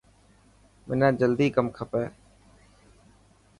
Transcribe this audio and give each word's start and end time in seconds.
منان 0.87 1.13
جلدي 1.21 1.47
ڪم 1.57 1.67
کپي. 1.77 2.03